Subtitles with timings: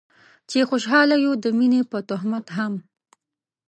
[0.49, 2.73] چې خوشحاله يو د مينې په تهمت هم